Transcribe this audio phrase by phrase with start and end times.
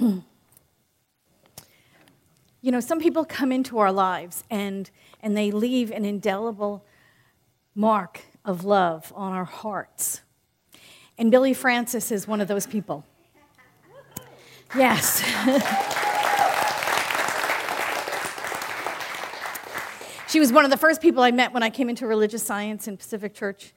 [0.00, 0.22] you
[2.72, 4.90] know, some people come into our lives and,
[5.22, 6.86] and they leave an indelible
[7.74, 10.22] mark of love on our hearts.
[11.18, 13.04] And Billy Francis is one of those people.
[14.74, 15.20] Yes.
[20.28, 22.88] she was one of the first people I met when I came into religious science
[22.88, 23.74] in Pacific Church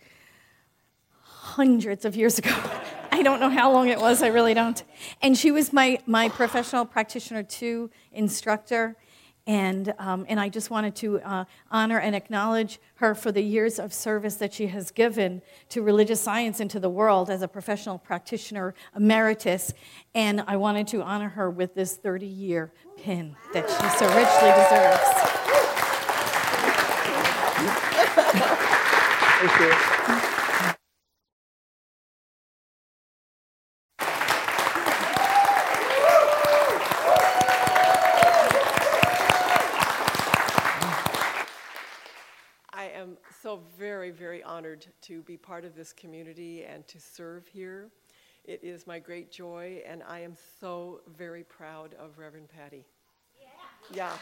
[1.21, 2.55] hundreds of years ago.
[3.23, 4.83] I don't know how long it was, I really don't.
[5.21, 8.97] And she was my, my professional practitioner two instructor.
[9.47, 13.79] And, um, and I just wanted to uh, honor and acknowledge her for the years
[13.79, 17.47] of service that she has given to religious science and to the world as a
[17.47, 19.73] professional practitioner emeritus.
[20.13, 24.51] And I wanted to honor her with this 30 year pin that she so richly
[24.59, 24.99] deserves.
[29.39, 29.93] Thank you.
[43.77, 44.43] very, very
[44.83, 47.89] honored to be part of this community and to serve here.
[48.45, 52.85] It is my great joy, and I am so very proud of Reverend Patty.
[53.91, 53.95] Yeah.
[53.95, 54.17] yeah.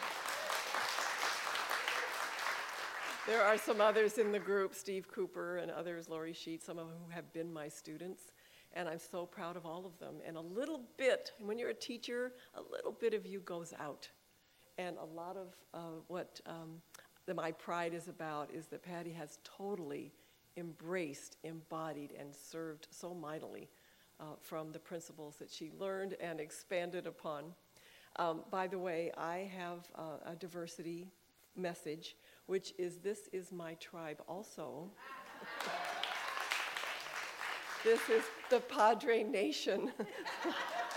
[3.27, 6.87] There are some others in the group, Steve Cooper and others, Lori Sheet, some of
[6.87, 8.33] whom have been my students,
[8.73, 10.15] and I'm so proud of all of them.
[10.25, 14.07] And a little bit, when you're a teacher, a little bit of you goes out.
[14.77, 16.81] And a lot of uh, what um,
[17.35, 20.11] my pride is about is that Patty has totally
[20.57, 23.69] embraced, embodied, and served so mightily
[24.19, 27.45] uh, from the principles that she learned and expanded upon.
[28.17, 31.07] Um, by the way, I have uh, a diversity
[31.55, 34.89] message, which is This is my tribe also.
[37.83, 39.91] this is the Padre Nation.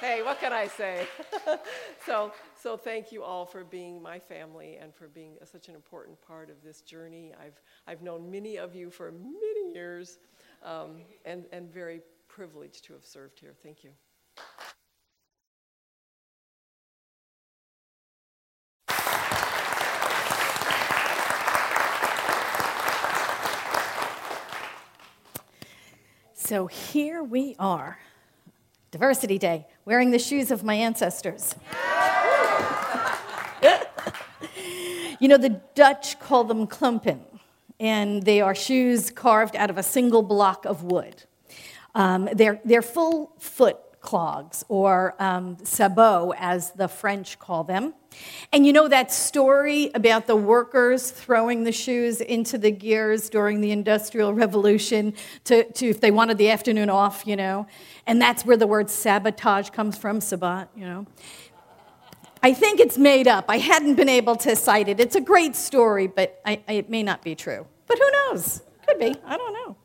[0.00, 1.06] hey, what can I say?
[2.06, 6.20] so, so thank you all for being my family and for being such an important
[6.20, 7.32] part of this journey.
[7.40, 10.18] I've, I've known many of you for many years
[10.62, 13.54] um, and, and very privileged to have served here.
[13.62, 13.90] Thank you.
[26.34, 27.98] So here we are
[28.94, 31.56] Diversity Day, wearing the shoes of my ancestors.
[35.18, 37.18] you know, the Dutch call them klompen,
[37.80, 41.24] and they are shoes carved out of a single block of wood.
[41.96, 47.94] Um, they're, they're full foot clogs, or um, sabots, as the French call them.
[48.52, 53.60] And you know that story about the workers throwing the shoes into the gears during
[53.60, 55.14] the Industrial Revolution
[55.44, 57.66] to, to if they wanted the afternoon off, you know?
[58.06, 61.06] And that's where the word sabotage comes from, sabat, you know?
[62.42, 63.46] I think it's made up.
[63.48, 65.00] I hadn't been able to cite it.
[65.00, 67.66] It's a great story, but I, I, it may not be true.
[67.86, 68.62] But who knows?
[68.86, 69.16] Could be.
[69.24, 69.76] I don't know.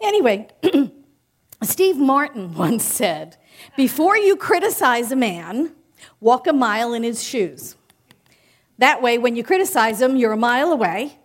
[0.00, 0.48] Anyway,
[1.62, 3.36] Steve Martin once said,
[3.76, 5.72] Before you criticize a man,
[6.20, 7.76] walk a mile in his shoes.
[8.78, 11.18] That way, when you criticize him, you're a mile away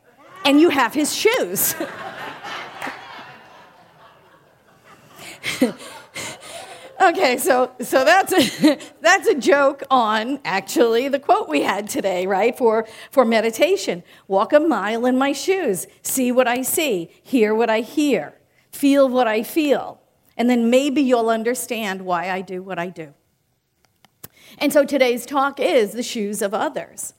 [0.45, 1.75] and you have his shoes.
[7.01, 12.27] okay, so, so that's, a, that's a joke on actually the quote we had today,
[12.27, 14.03] right, for, for meditation.
[14.27, 18.35] Walk a mile in my shoes, see what I see, hear what I hear,
[18.71, 19.99] feel what I feel,
[20.37, 23.13] and then maybe you'll understand why I do what I do.
[24.59, 27.13] And so today's talk is the shoes of others.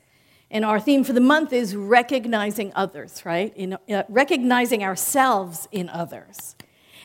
[0.50, 3.52] And our theme for the month is recognizing others, right?
[3.54, 6.56] In, uh, recognizing ourselves in others.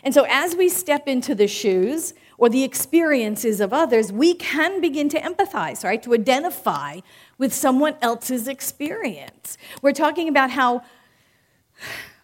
[0.04, 4.82] And so as we step into the shoes or the experiences of others, we can
[4.82, 6.02] begin to empathize, right?
[6.04, 7.00] To identify
[7.38, 9.58] with someone else's experience.
[9.82, 10.84] We're talking about how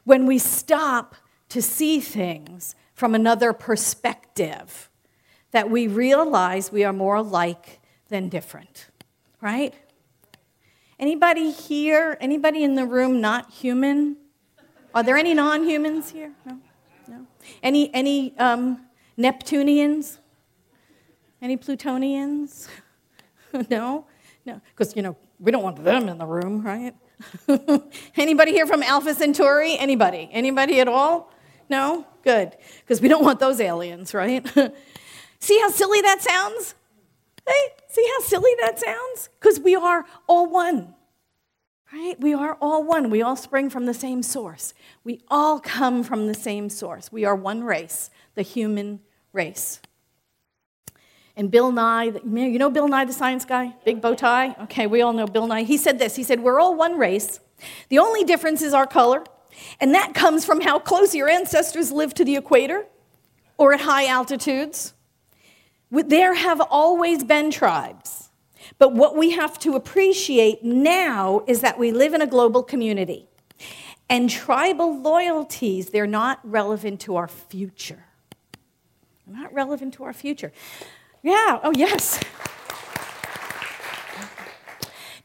[0.03, 1.15] when we stop
[1.49, 4.89] to see things from another perspective,
[5.51, 7.79] that we realize we are more alike
[8.09, 8.87] than different,
[9.39, 9.73] right?
[10.99, 14.17] Anybody here, anybody in the room not human?
[14.93, 16.33] Are there any non humans here?
[16.45, 16.59] No?
[17.07, 17.25] No?
[17.63, 18.85] Any, any um,
[19.15, 20.19] Neptunians?
[21.41, 22.67] Any Plutonians?
[23.69, 24.07] no?
[24.45, 26.93] No, because, you know, we don't want them in the room, right?
[28.17, 29.77] Anybody here from Alpha Centauri?
[29.77, 30.29] Anybody?
[30.33, 31.31] Anybody at all?
[31.69, 32.05] No?
[32.23, 32.55] Good.
[32.81, 34.45] Because we don't want those aliens, right?
[35.39, 36.75] See how silly that sounds?
[37.49, 39.29] Hey, see how silly that sounds?
[39.39, 40.93] Because we are all one,
[41.91, 42.19] right?
[42.19, 43.09] We are all one.
[43.09, 44.73] We all spring from the same source.
[45.03, 47.11] We all come from the same source.
[47.11, 48.99] We are one race, the human
[49.33, 49.81] race.
[51.35, 53.73] And Bill Nye, you know Bill Nye, the science guy?
[53.85, 54.55] Big bow tie?
[54.63, 55.63] Okay, we all know Bill Nye.
[55.63, 57.39] He said this He said, We're all one race.
[57.87, 59.23] The only difference is our color,
[59.79, 62.85] and that comes from how close your ancestors lived to the equator
[63.57, 64.93] or at high altitudes.
[65.91, 68.29] There have always been tribes.
[68.77, 73.27] But what we have to appreciate now is that we live in a global community.
[74.09, 78.05] And tribal loyalties, they're not relevant to our future.
[79.25, 80.51] They're not relevant to our future.
[81.21, 82.19] Yeah, oh, yes.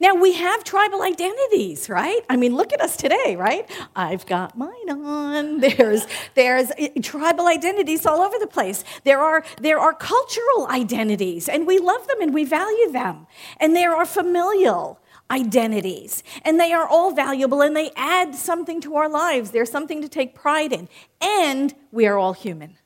[0.05, 2.21] Now, we have tribal identities, right?
[2.29, 3.67] I mean, look at us today, right?
[3.97, 5.61] I've got mine on.
[5.65, 8.85] There's, there's eh, tribal identities all over the place.
[9.05, 13.27] There are, there are cultural identities, and we love them and we value them.
[13.57, 18.97] And there are familial identities, and they are all valuable and they add something to
[18.97, 19.53] our lives.
[19.53, 20.87] There's something to take pride in.
[21.23, 22.77] And we are all human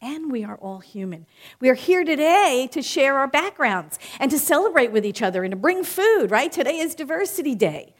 [0.00, 1.26] and we are all human.
[1.60, 5.52] We are here today to share our backgrounds and to celebrate with each other and
[5.52, 6.50] to bring food, right?
[6.50, 7.94] Today is Diversity Day.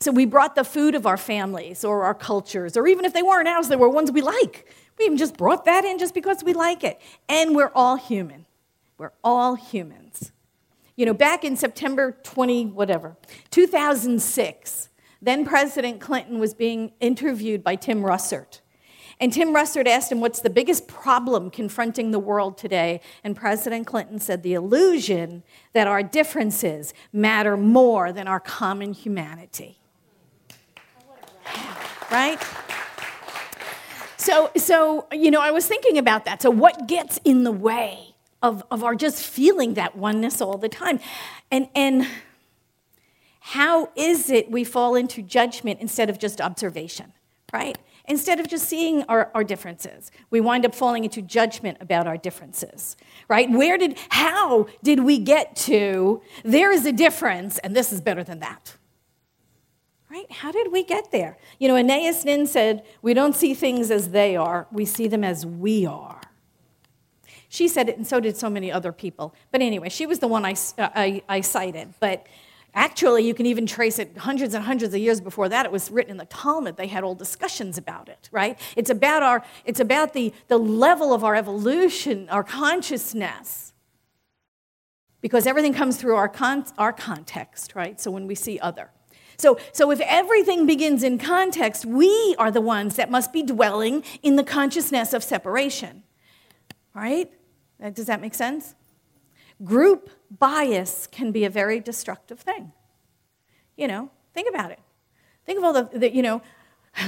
[0.00, 3.22] So we brought the food of our families or our cultures, or even if they
[3.22, 4.66] weren't ours, they were ones we like.
[4.98, 7.00] We even just brought that in just because we like it.
[7.28, 8.46] And we're all human.
[8.98, 10.32] We're all humans.
[10.96, 13.16] You know, back in September 20, whatever,
[13.50, 14.88] 2006,
[15.20, 18.61] then President Clinton was being interviewed by Tim Russert.
[19.20, 23.00] And Tim Russert asked him, What's the biggest problem confronting the world today?
[23.22, 25.42] And President Clinton said, The illusion
[25.72, 29.78] that our differences matter more than our common humanity.
[32.10, 32.42] right?
[34.16, 36.42] So, so, you know, I was thinking about that.
[36.42, 40.68] So, what gets in the way of, of our just feeling that oneness all the
[40.68, 41.00] time?
[41.50, 42.06] And, and
[43.40, 47.12] how is it we fall into judgment instead of just observation,
[47.52, 47.76] right?
[48.06, 50.10] Instead of just seeing our, our differences.
[50.30, 52.96] We wind up falling into judgment about our differences,
[53.28, 53.50] right?
[53.50, 58.24] Where did, how did we get to, there is a difference and this is better
[58.24, 58.76] than that?
[60.10, 60.30] Right?
[60.30, 61.38] How did we get there?
[61.58, 65.24] You know, Anais Nin said, We don't see things as they are, we see them
[65.24, 66.20] as we are.
[67.48, 69.34] She said it, and so did so many other people.
[69.50, 71.94] But anyway, she was the one I, uh, I, I cited.
[72.00, 72.26] But
[72.74, 75.66] Actually, you can even trace it hundreds and hundreds of years before that.
[75.66, 76.76] It was written in the Talmud.
[76.76, 78.58] They had old discussions about it, right?
[78.76, 83.74] It's about, our, it's about the, the level of our evolution, our consciousness.
[85.20, 88.00] Because everything comes through our, con- our context, right?
[88.00, 88.90] So when we see other.
[89.36, 94.02] So, so if everything begins in context, we are the ones that must be dwelling
[94.22, 96.04] in the consciousness of separation,
[96.94, 97.30] right?
[97.92, 98.74] Does that make sense?
[99.64, 102.72] Group bias can be a very destructive thing.
[103.76, 104.80] You know, think about it.
[105.44, 106.42] Think of all the, the you know,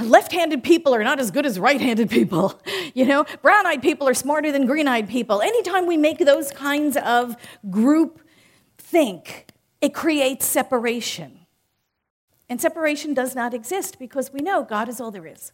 [0.01, 2.59] left handed people are not as good as right handed people.
[2.93, 5.41] You know, brown eyed people are smarter than green eyed people.
[5.41, 7.35] Anytime we make those kinds of
[7.69, 8.21] group
[8.77, 9.47] think,
[9.81, 11.39] it creates separation.
[12.47, 15.51] And separation does not exist because we know God is all there is.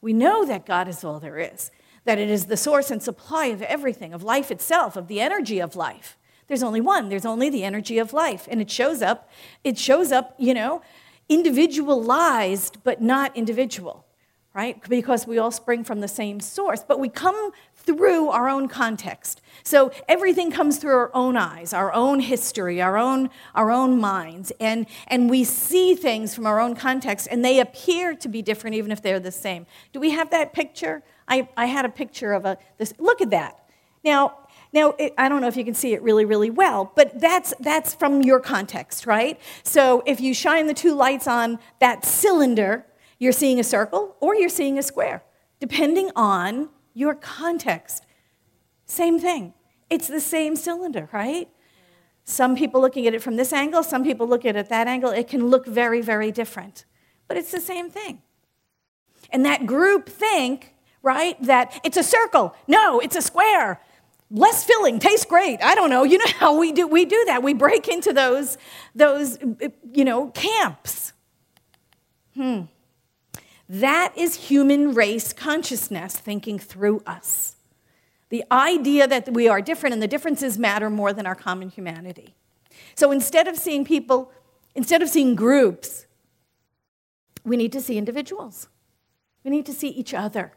[0.00, 1.72] We know that God is all there is,
[2.04, 5.60] that it is the source and supply of everything, of life itself, of the energy
[5.60, 6.18] of life.
[6.48, 7.08] There's only one.
[7.08, 8.48] There's only the energy of life.
[8.50, 9.30] And it shows up,
[9.64, 10.82] it shows up, you know,
[11.28, 14.04] individualized, but not individual,
[14.52, 14.82] right?
[14.88, 19.40] Because we all spring from the same source, but we come through our own context.
[19.62, 24.52] So everything comes through our own eyes, our own history, our own, our own minds,
[24.60, 28.76] and, and we see things from our own context, and they appear to be different
[28.76, 29.66] even if they're the same.
[29.92, 31.02] Do we have that picture?
[31.28, 32.94] I, I had a picture of a this.
[32.98, 33.58] Look at that.
[34.04, 34.38] Now,
[34.72, 37.52] now, it, I don't know if you can see it really, really well, but that's,
[37.60, 39.38] that's from your context, right?
[39.62, 42.86] So if you shine the two lights on that cylinder,
[43.18, 45.22] you're seeing a circle or you're seeing a square,
[45.60, 48.06] depending on your context.
[48.86, 49.52] Same thing.
[49.90, 51.50] It's the same cylinder, right?
[52.24, 55.10] Some people looking at it from this angle, some people look at it that angle.
[55.10, 56.86] It can look very, very different,
[57.28, 58.22] but it's the same thing.
[59.30, 60.71] And that group think,
[61.02, 62.54] right, that it's a circle.
[62.66, 63.80] No, it's a square.
[64.30, 65.62] Less filling tastes great.
[65.62, 66.04] I don't know.
[66.04, 67.42] You know how we do we do that.
[67.42, 68.56] We break into those
[68.94, 69.38] those
[69.92, 71.12] you know camps.
[72.34, 72.62] Hmm.
[73.68, 77.56] That is human race consciousness thinking through us.
[78.30, 82.34] The idea that we are different and the differences matter more than our common humanity.
[82.94, 84.32] So instead of seeing people
[84.74, 86.06] instead of seeing groups
[87.44, 88.68] we need to see individuals.
[89.44, 90.52] We need to see each other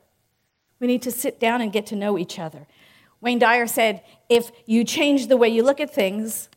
[0.80, 2.68] we need to sit down and get to know each other
[3.26, 6.48] Wayne Dyer said, if you change the way you look at things,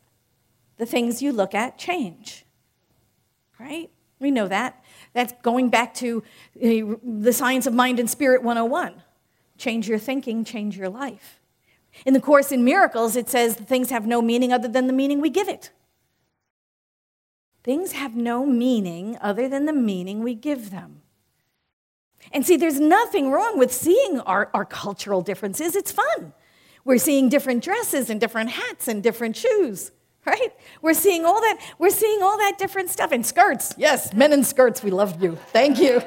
[0.77, 2.45] the things you look at change.
[3.59, 3.89] Right?
[4.19, 4.83] We know that.
[5.13, 6.23] That's going back to
[6.61, 9.01] eh, the science of mind and spirit 101.
[9.57, 11.39] Change your thinking, change your life.
[12.05, 15.19] In the Course in Miracles, it says things have no meaning other than the meaning
[15.19, 15.71] we give it.
[17.63, 20.98] Things have no meaning other than the meaning we give them.
[22.31, 25.75] And see, there's nothing wrong with seeing our, our cultural differences.
[25.75, 26.33] It's fun.
[26.85, 29.91] We're seeing different dresses and different hats and different shoes,
[30.25, 30.53] right?
[30.81, 33.11] We're seeing all that, we're seeing all that different stuff.
[33.11, 35.35] And skirts, yes, men in skirts, we love you.
[35.47, 36.01] Thank you.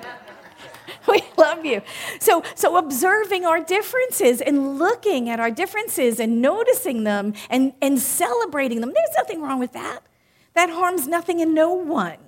[1.08, 1.82] we love you.
[2.20, 7.98] So, so observing our differences and looking at our differences and noticing them and, and
[7.98, 10.00] celebrating them, there's nothing wrong with that.
[10.54, 12.18] That harms nothing and no one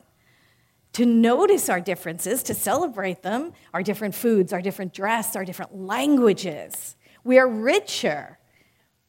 [0.95, 5.77] to notice our differences, to celebrate them, our different foods, our different dress, our different
[5.77, 6.97] languages.
[7.25, 8.39] We are richer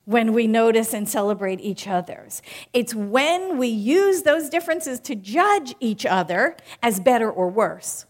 [0.05, 2.41] when we notice and celebrate each other's.
[2.73, 8.05] It's when we use those differences to judge each other as better or worse,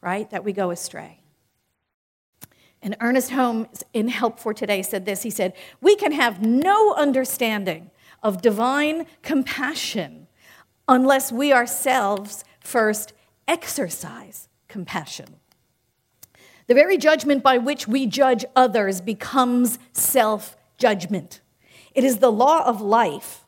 [0.00, 1.20] right, that we go astray.
[2.82, 6.94] And Ernest Holmes, in Help for Today, said this He said, We can have no
[6.94, 7.90] understanding
[8.22, 10.26] of divine compassion
[10.88, 13.12] unless we ourselves First,
[13.48, 15.36] exercise compassion.
[16.66, 21.40] The very judgment by which we judge others becomes self judgment.
[21.94, 23.44] It is the law of life,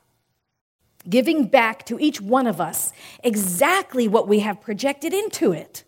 [1.08, 2.92] giving back to each one of us
[3.22, 5.84] exactly what we have projected into it,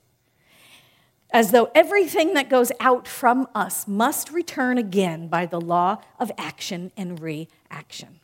[1.32, 6.30] as though everything that goes out from us must return again by the law of
[6.38, 8.20] action and reaction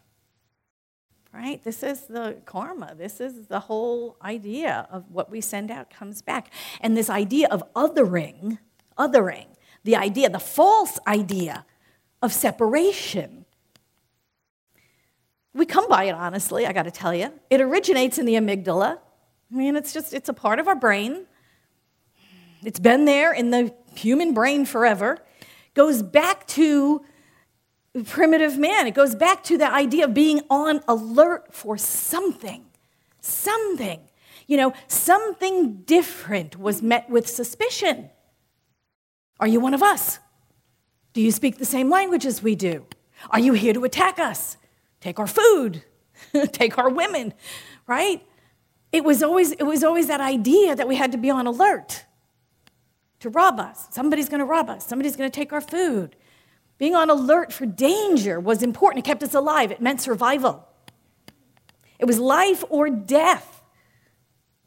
[1.32, 1.62] right?
[1.62, 2.94] This is the karma.
[2.96, 6.52] This is the whole idea of what we send out comes back.
[6.80, 8.58] And this idea of othering,
[8.99, 9.46] othering,
[9.84, 11.64] the idea, the false idea
[12.22, 13.44] of separation.
[15.54, 17.32] We come by it honestly, I got to tell you.
[17.49, 18.99] It originates in the amygdala.
[19.52, 21.26] I mean, it's just, it's a part of our brain.
[22.64, 25.18] It's been there in the human brain forever.
[25.75, 27.04] Goes back to
[28.04, 28.87] primitive man.
[28.87, 32.64] It goes back to the idea of being on alert for something.
[33.20, 34.00] Something.
[34.47, 38.11] You know, something different was met with suspicion.
[39.38, 40.18] Are you one of us?
[41.12, 42.87] Do you speak the same language as we do?
[43.30, 44.56] Are you here to attack us?
[45.00, 45.82] Take our food,
[46.52, 47.32] take our women,
[47.87, 48.23] right?
[48.92, 52.04] It was always it was always that idea that we had to be on alert
[53.20, 53.88] to rob us.
[53.90, 54.87] Somebody's going to rob us.
[54.87, 56.16] Somebody's going to take our food.
[56.80, 59.04] Being on alert for danger was important.
[59.04, 60.66] It kept us alive, it meant survival.
[61.99, 63.62] It was life or death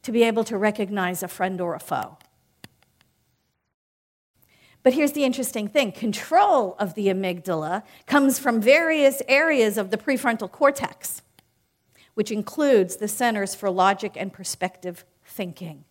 [0.03, 2.19] to be able to recognize a friend or a foe.
[4.83, 9.97] But here's the interesting thing control of the amygdala comes from various areas of the
[9.97, 11.23] prefrontal cortex,
[12.13, 15.85] which includes the centers for logic and perspective thinking.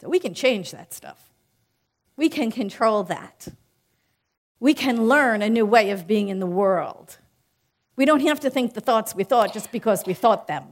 [0.00, 1.30] So we can change that stuff,
[2.16, 3.46] we can control that
[4.60, 7.18] we can learn a new way of being in the world.
[7.96, 10.64] We don't have to think the thoughts we thought just because we thought them.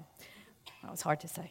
[0.83, 1.51] That was hard to say.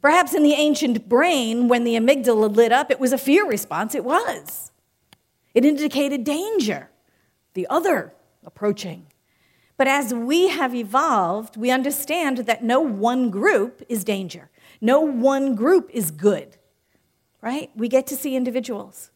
[0.00, 3.94] Perhaps in the ancient brain, when the amygdala lit up, it was a fear response.
[3.94, 4.72] It was.
[5.54, 6.90] It indicated danger,
[7.54, 9.06] the other approaching.
[9.76, 15.54] But as we have evolved, we understand that no one group is danger, no one
[15.54, 16.56] group is good,
[17.40, 17.70] right?
[17.74, 19.10] We get to see individuals.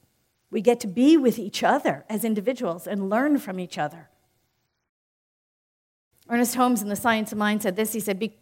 [0.50, 4.08] We get to be with each other as individuals and learn from each other.
[6.28, 8.32] Ernest Holmes in The Science of Mind said this he said,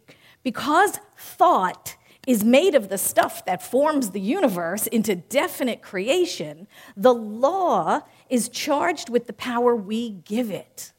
[0.43, 1.95] Because thought
[2.25, 8.49] is made of the stuff that forms the universe into definite creation, the law is
[8.49, 10.91] charged with the power we give it.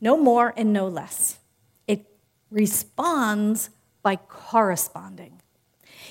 [0.00, 1.38] No more and no less.
[1.86, 2.06] It
[2.50, 3.70] responds
[4.02, 5.42] by corresponding.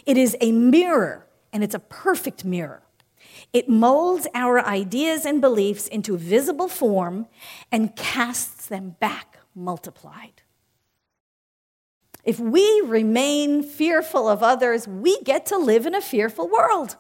[0.06, 2.84] It is a mirror, and it's a perfect mirror.
[3.58, 7.26] It molds our ideas and beliefs into visible form
[7.72, 10.44] and casts them back multiplied.
[12.24, 16.98] If we remain fearful of others, we get to live in a fearful world.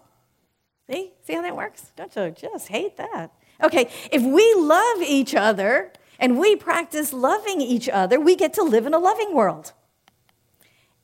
[0.89, 1.13] See?
[1.27, 1.91] See how that works?
[1.95, 3.31] Don't you just hate that?
[3.61, 8.63] Okay, if we love each other and we practice loving each other, we get to
[8.63, 9.73] live in a loving world.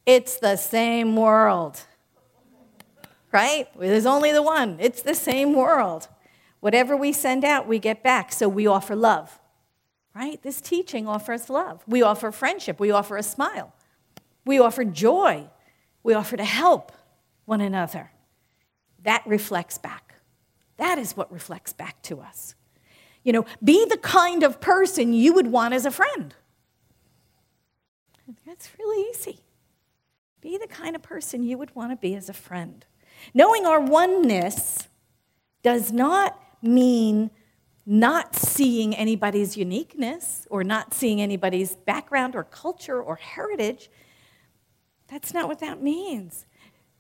[0.08, 1.80] It's the same world
[3.34, 3.68] right?
[3.78, 6.08] There's only the one, it's the same world.
[6.60, 8.32] Whatever we send out, we get back.
[8.32, 9.40] So we offer love,
[10.16, 10.42] right?
[10.42, 11.84] This teaching offers love.
[11.88, 13.74] We offer friendship, we offer a smile,
[14.46, 15.50] we offer joy,
[16.04, 16.92] we offer to help
[17.46, 18.12] one another.
[19.04, 20.16] That reflects back.
[20.78, 22.56] That is what reflects back to us.
[23.24, 26.34] You know, be the kind of person you would want as a friend.
[28.46, 29.40] That's really easy.
[30.42, 32.86] Be the kind of person you would want to be as a friend.
[33.34, 34.88] Knowing our oneness
[35.62, 37.32] does not mean
[37.86, 43.90] not seeing anybody's uniqueness or not seeing anybody's background or culture or heritage.
[45.08, 46.46] That's not what that means.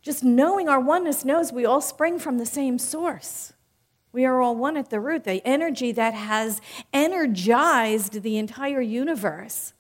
[0.02, 3.54] Just knowing our oneness knows we all spring from the same source.
[4.12, 5.24] We are all one at the root.
[5.24, 9.74] The energy that has energized the entire universe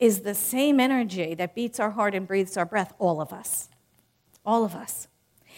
[0.00, 3.68] is the same energy that beats our heart and breathes our breath, all of us.
[4.44, 5.08] All of us.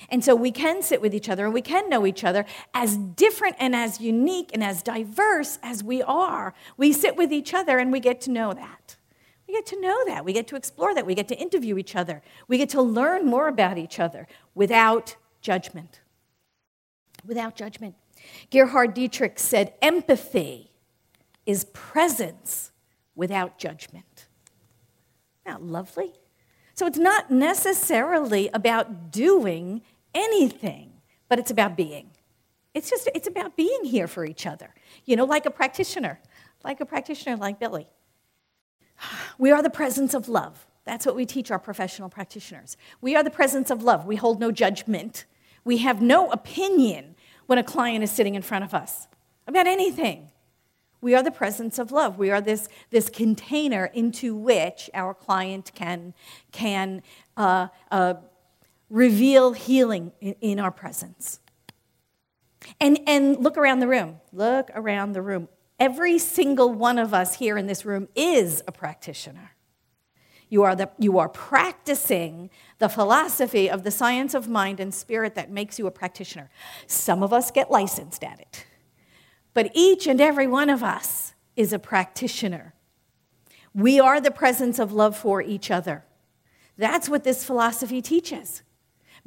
[0.08, 2.96] And so we can sit with each other and we can know each other as
[2.96, 6.54] different and as unique and as diverse as we are.
[6.76, 8.96] We sit with each other and we get to know that.
[9.46, 10.24] We get to know that.
[10.24, 11.06] We get to explore that.
[11.06, 12.22] We get to interview each other.
[12.46, 16.00] We get to learn more about each other without judgment.
[17.26, 17.96] Without judgment.
[18.50, 20.70] Gerhard Dietrich said, empathy
[21.46, 22.70] is presence
[23.16, 24.28] without judgment.
[25.44, 26.12] That lovely?
[26.80, 29.82] So it's not necessarily about doing
[30.14, 30.94] anything,
[31.28, 32.08] but it's about being.
[32.72, 34.72] It's just, it's about being here for each other.
[35.04, 36.20] You know, like a practitioner,
[36.64, 37.86] like a practitioner like Billy.
[39.36, 40.66] We are the presence of love.
[40.86, 42.78] That's what we teach our professional practitioners.
[43.02, 44.06] We are the presence of love.
[44.06, 45.26] We hold no judgment.
[45.64, 49.06] We have no opinion when a client is sitting in front of us
[49.46, 50.29] about anything.
[51.00, 52.18] We are the presence of love.
[52.18, 56.14] We are this, this container into which our client can,
[56.52, 57.02] can
[57.36, 58.14] uh, uh,
[58.88, 61.40] reveal healing in, in our presence.
[62.78, 64.20] And, and look around the room.
[64.32, 65.48] Look around the room.
[65.78, 69.52] Every single one of us here in this room is a practitioner.
[70.50, 75.36] You are, the, you are practicing the philosophy of the science of mind and spirit
[75.36, 76.50] that makes you a practitioner.
[76.88, 78.66] Some of us get licensed at it,
[79.54, 82.74] but each and every one of us is a practitioner.
[83.74, 86.04] We are the presence of love for each other.
[86.76, 88.62] That's what this philosophy teaches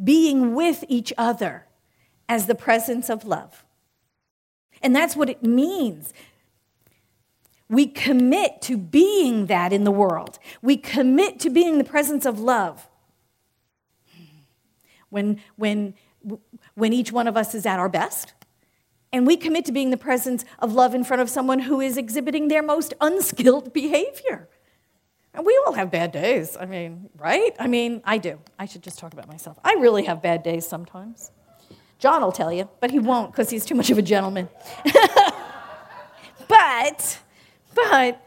[0.03, 1.67] being with each other
[2.27, 3.63] as the presence of love.
[4.81, 6.13] And that's what it means.
[7.69, 10.39] We commit to being that in the world.
[10.61, 12.87] We commit to being the presence of love.
[15.09, 15.93] When, when,
[16.73, 18.33] when each one of us is at our best,
[19.13, 21.95] and we commit to being the presence of love in front of someone who is
[21.97, 24.49] exhibiting their most unskilled behavior.
[25.35, 26.57] And we all have bad days.
[26.59, 27.55] I mean, right?
[27.59, 28.39] I mean, I do.
[28.57, 29.57] I should just talk about myself.
[29.63, 31.31] I really have bad days sometimes.
[31.99, 34.49] John will tell you, but he won't because he's too much of a gentleman.
[36.47, 37.19] but,
[37.73, 38.19] but,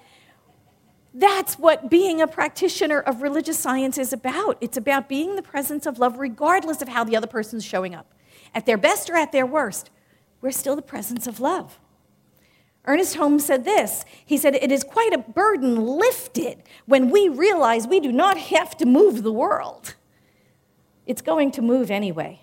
[1.18, 4.58] that's what being a practitioner of religious science is about.
[4.60, 8.14] It's about being the presence of love, regardless of how the other person's showing up.
[8.54, 9.90] At their best or at their worst,
[10.40, 11.78] we're still the presence of love.
[12.86, 17.86] Ernest Holmes said this He said, It is quite a burden lifted when we realize
[17.86, 19.94] we do not have to move the world.
[21.06, 22.40] It's going to move anyway.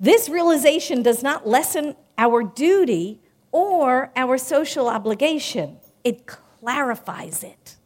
[0.00, 7.76] This realization does not lessen our duty or our social obligation, it clarifies it.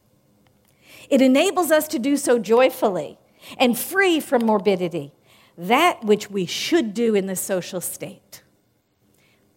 [1.10, 3.18] It enables us to do so joyfully
[3.58, 5.12] and free from morbidity,
[5.58, 8.42] that which we should do in the social state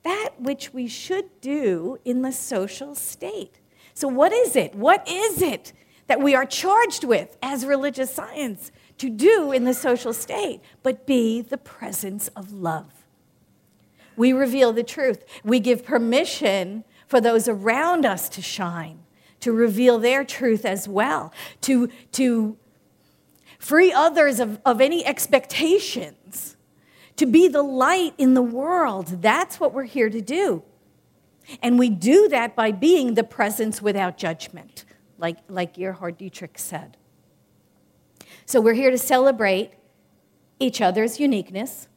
[0.10, 3.60] that which we should do in the social state.
[3.93, 4.74] So, what is it?
[4.74, 5.72] What is it
[6.08, 11.06] that we are charged with as religious science to do in the social state but
[11.06, 13.06] be the presence of love?
[14.17, 15.24] We reveal the truth.
[15.43, 19.04] We give permission for those around us to shine,
[19.41, 22.58] to reveal their truth as well, to, to
[23.60, 26.15] free others of, of any expectations
[27.19, 29.21] to be the light in the world.
[29.21, 30.63] That's what we're here to do.
[31.62, 34.86] And we do that by being the presence without judgment,
[35.17, 36.95] like, like Gerhard Dietrich said.
[38.45, 39.73] So we're here to celebrate
[40.62, 41.89] each other's uniqueness.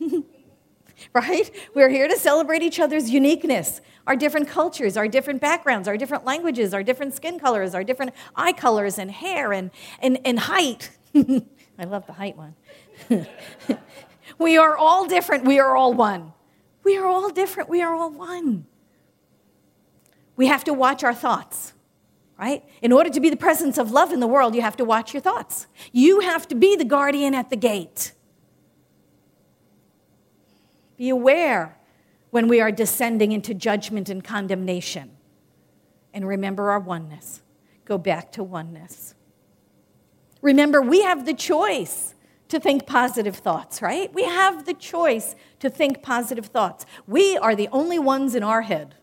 [1.12, 1.50] right?
[1.72, 6.24] We're here to celebrate each other's uniqueness, our different cultures, our different backgrounds, our different
[6.24, 10.90] languages, our different skin colors, our different eye colors and hair and, and, and height.
[11.78, 12.54] I love the height one.
[14.38, 15.44] we are all different.
[15.44, 16.32] We are all one.
[16.84, 17.68] We are all different.
[17.68, 18.66] We are all one.
[20.36, 21.72] We have to watch our thoughts,
[22.38, 22.64] right?
[22.82, 25.14] In order to be the presence of love in the world, you have to watch
[25.14, 25.66] your thoughts.
[25.92, 28.12] You have to be the guardian at the gate.
[30.96, 31.78] Be aware
[32.30, 35.10] when we are descending into judgment and condemnation.
[36.12, 37.42] And remember our oneness.
[37.84, 39.14] Go back to oneness.
[40.44, 42.14] Remember, we have the choice
[42.48, 44.12] to think positive thoughts, right?
[44.12, 46.84] We have the choice to think positive thoughts.
[47.06, 48.94] We are the only ones in our head.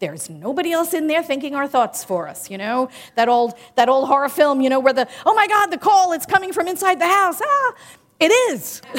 [0.00, 2.90] There's nobody else in there thinking our thoughts for us, you know?
[3.14, 6.12] That old, that old horror film, you know, where the, oh my God, the call,
[6.12, 7.40] it's coming from inside the house.
[7.42, 7.74] Ah!
[8.20, 8.82] It is.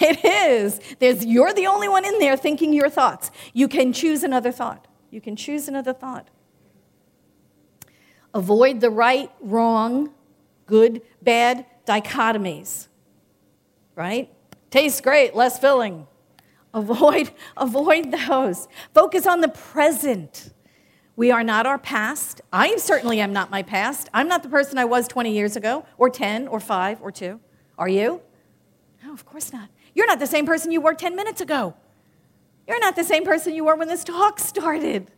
[0.00, 0.80] it is.
[0.98, 3.30] There's, you're the only one in there thinking your thoughts.
[3.52, 4.88] You can choose another thought.
[5.10, 6.28] You can choose another thought.
[8.32, 10.14] Avoid the right, wrong,
[10.66, 12.88] good, bad dichotomies.
[13.94, 14.30] Right?
[14.70, 16.06] Tastes great, less filling.
[16.74, 18.68] Avoid, avoid those.
[18.92, 20.52] Focus on the present.
[21.16, 22.42] We are not our past.
[22.52, 24.10] I certainly am not my past.
[24.12, 27.40] I'm not the person I was 20 years ago, or 10, or 5, or 2.
[27.78, 28.20] Are you?
[29.02, 29.70] No, of course not.
[29.94, 31.74] You're not the same person you were 10 minutes ago.
[32.68, 35.10] You're not the same person you were when this talk started.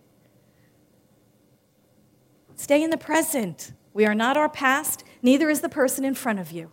[2.54, 3.72] Stay in the present.
[3.98, 6.70] We are not our past, neither is the person in front of you.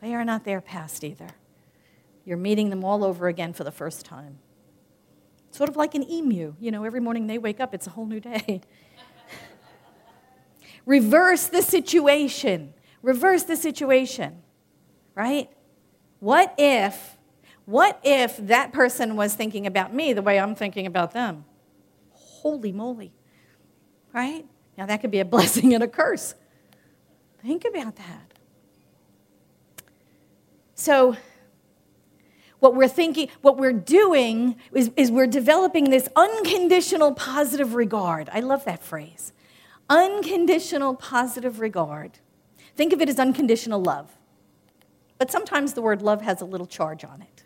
[0.00, 1.28] They are not their past either.
[2.24, 4.40] You're meeting them all over again for the first time.
[5.52, 6.56] Sort of like an emu.
[6.58, 8.62] You know, every morning they wake up, it's a whole new day.
[10.86, 12.74] Reverse the situation.
[13.00, 14.42] Reverse the situation,
[15.14, 15.50] right?
[16.18, 17.16] What if,
[17.64, 21.44] what if that person was thinking about me the way I'm thinking about them?
[22.10, 23.12] Holy moly,
[24.12, 24.46] right?
[24.76, 26.34] Now that could be a blessing and a curse.
[27.42, 28.32] Think about that.
[30.74, 31.16] So,
[32.60, 38.28] what we're thinking, what we're doing is, is we're developing this unconditional positive regard.
[38.32, 39.32] I love that phrase.
[39.90, 42.20] Unconditional positive regard.
[42.76, 44.16] Think of it as unconditional love.
[45.18, 47.44] But sometimes the word love has a little charge on it,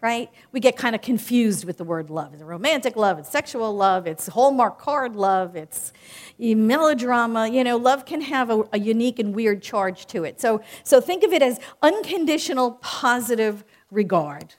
[0.00, 0.30] right?
[0.52, 2.34] We get kind of confused with the word love.
[2.34, 5.92] It's romantic love, it's sexual love, it's Hallmark card love, it's
[6.40, 7.48] eh, melodrama.
[7.48, 10.40] You know, love can have a, a unique and weird charge to it.
[10.40, 14.54] So, so think of it as unconditional positive regard.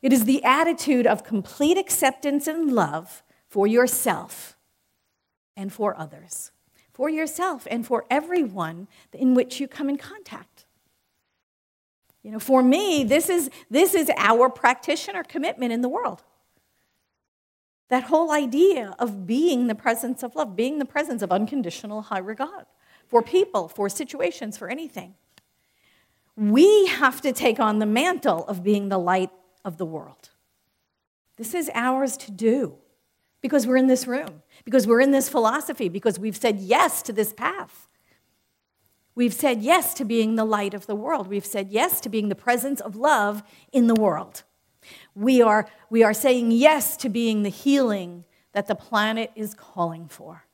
[0.00, 4.56] It is the attitude of complete acceptance and love for yourself
[5.56, 6.50] and for others,
[6.92, 10.51] for yourself and for everyone in which you come in contact.
[12.22, 16.22] You know, for me, this is, this is our practitioner commitment in the world.
[17.88, 22.20] That whole idea of being the presence of love, being the presence of unconditional high
[22.20, 22.66] regard
[23.06, 25.14] for people, for situations, for anything.
[26.36, 29.30] We have to take on the mantle of being the light
[29.64, 30.30] of the world.
[31.36, 32.76] This is ours to do
[33.42, 37.12] because we're in this room, because we're in this philosophy, because we've said yes to
[37.12, 37.88] this path.
[39.14, 41.28] We've said yes to being the light of the world.
[41.28, 44.42] We've said yes to being the presence of love in the world.
[45.14, 50.08] We are, we are saying yes to being the healing that the planet is calling
[50.08, 50.46] for.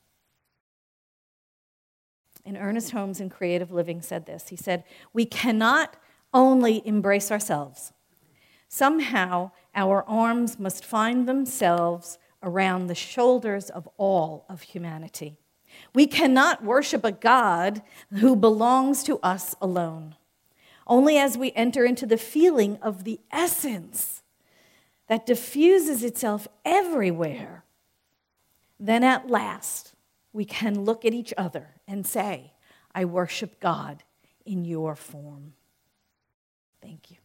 [2.45, 4.49] And Ernest Holmes in Creative Living said this.
[4.49, 5.95] He said, We cannot
[6.33, 7.93] only embrace ourselves.
[8.67, 15.37] Somehow, our arms must find themselves around the shoulders of all of humanity.
[15.93, 17.81] We cannot worship a God
[18.15, 20.15] who belongs to us alone.
[20.87, 24.23] Only as we enter into the feeling of the essence
[25.07, 27.63] that diffuses itself everywhere,
[28.79, 29.93] then at last
[30.33, 32.53] we can look at each other and say,
[32.93, 34.03] I worship God
[34.45, 35.53] in your form.
[36.81, 37.17] Thank you.